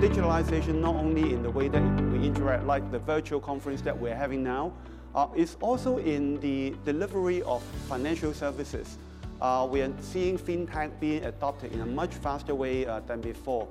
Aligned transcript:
digitalization 0.00 0.74
not 0.74 0.94
only 0.94 1.32
in 1.32 1.42
the 1.42 1.50
way 1.50 1.68
that 1.68 1.82
we 2.12 2.26
interact, 2.26 2.66
like 2.66 2.90
the 2.90 2.98
virtual 2.98 3.40
conference 3.40 3.80
that 3.80 3.98
we're 3.98 4.14
having 4.14 4.42
now, 4.42 4.72
uh, 5.14 5.26
it's 5.34 5.56
also 5.62 5.96
in 5.98 6.38
the 6.40 6.74
delivery 6.84 7.42
of 7.44 7.62
financial 7.88 8.34
services. 8.34 8.98
Uh, 9.40 9.66
we 9.70 9.80
are 9.80 9.90
seeing 10.00 10.38
fintech 10.38 11.00
being 11.00 11.24
adopted 11.24 11.72
in 11.72 11.80
a 11.80 11.86
much 11.86 12.12
faster 12.14 12.54
way 12.54 12.86
uh, 12.86 13.00
than 13.00 13.22
before. 13.22 13.66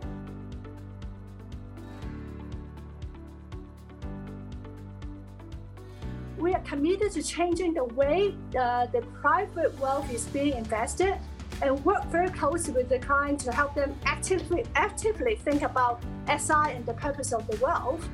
We 6.39 6.53
are 6.53 6.61
committed 6.61 7.11
to 7.11 7.21
changing 7.21 7.75
the 7.75 7.83
way 7.83 8.35
uh, 8.59 8.87
the 8.87 9.01
private 9.21 9.79
wealth 9.79 10.11
is 10.11 10.25
being 10.25 10.57
invested 10.57 11.19
and 11.61 11.83
work 11.85 12.05
very 12.05 12.29
closely 12.29 12.73
with 12.73 12.89
the 12.89 12.99
client 12.99 13.39
to 13.41 13.51
help 13.51 13.75
them 13.75 13.95
actively 14.05 14.65
actively 14.75 15.35
think 15.35 15.61
about 15.61 16.01
SI 16.27 16.71
and 16.75 16.85
the 16.85 16.93
purpose 16.93 17.31
of 17.33 17.47
the 17.47 17.57
wealth. 17.63 18.07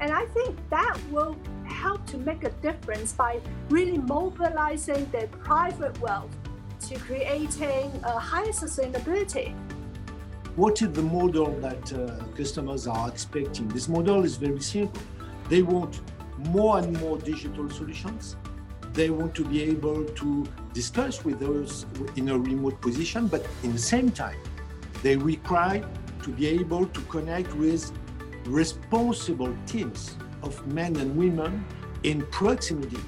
And 0.00 0.12
I 0.12 0.26
think 0.26 0.56
that 0.70 0.96
will 1.10 1.36
help 1.64 2.06
to 2.06 2.18
make 2.18 2.44
a 2.44 2.50
difference 2.50 3.12
by 3.12 3.40
really 3.68 3.98
mobilizing 3.98 5.08
their 5.10 5.26
private 5.26 5.98
wealth 6.00 6.34
to 6.88 6.98
creating 6.98 7.90
a 8.04 8.18
higher 8.18 8.52
sustainability. 8.52 9.54
What 10.56 10.80
is 10.82 10.90
the 10.92 11.02
model 11.02 11.50
that 11.60 11.92
uh, 11.92 12.24
customers 12.36 12.86
are 12.86 13.08
expecting? 13.08 13.68
This 13.68 13.88
model 13.88 14.24
is 14.24 14.36
very 14.36 14.60
simple. 14.60 15.02
They 15.48 15.62
want 15.62 16.00
more 16.38 16.78
and 16.78 16.98
more 17.00 17.18
digital 17.18 17.68
solutions. 17.70 18.36
They 18.92 19.10
want 19.10 19.34
to 19.36 19.44
be 19.44 19.62
able 19.62 20.04
to 20.04 20.46
discuss 20.72 21.24
with 21.24 21.42
us 21.42 21.86
in 22.16 22.28
a 22.30 22.38
remote 22.38 22.80
position, 22.80 23.26
but 23.28 23.46
in 23.62 23.72
the 23.72 23.78
same 23.78 24.10
time, 24.10 24.38
they 25.02 25.16
require 25.16 25.84
to 26.22 26.30
be 26.30 26.46
able 26.46 26.86
to 26.86 27.00
connect 27.02 27.54
with 27.54 27.92
responsible 28.46 29.54
teams 29.66 30.16
of 30.42 30.66
men 30.66 30.96
and 30.96 31.16
women 31.16 31.64
in 32.02 32.24
proximity, 32.26 32.98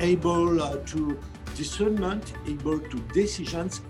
able 0.00 0.62
uh, 0.62 0.76
to 0.86 1.18
discernment, 1.56 2.32
able 2.46 2.78
to 2.78 2.98
decisions 3.12 3.82